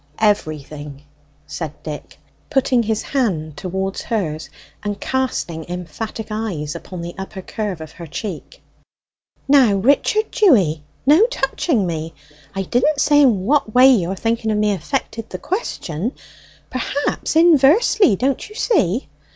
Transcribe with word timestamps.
"Everything," 0.17 1.03
said 1.45 1.83
Dick, 1.83 2.17
putting 2.49 2.81
his 2.81 3.03
hand 3.03 3.55
towards 3.55 4.01
hers, 4.01 4.49
and 4.83 4.99
casting 4.99 5.63
emphatic 5.69 6.29
eyes 6.31 6.73
upon 6.73 7.01
the 7.03 7.13
upper 7.19 7.43
curve 7.43 7.79
of 7.81 7.91
her 7.91 8.07
cheek. 8.07 8.63
"Now, 9.47 9.75
Richard 9.75 10.31
Dewy, 10.31 10.81
no 11.05 11.27
touching 11.27 11.85
me! 11.85 12.15
I 12.55 12.63
didn't 12.63 12.99
say 12.99 13.21
in 13.21 13.45
what 13.45 13.75
way 13.75 13.91
your 13.91 14.15
thinking 14.15 14.49
of 14.49 14.57
me 14.57 14.71
affected 14.71 15.29
the 15.29 15.37
question 15.37 16.13
perhaps 16.71 17.35
inversely, 17.35 18.15
don't 18.15 18.49
you 18.49 18.55
see? 18.55 19.07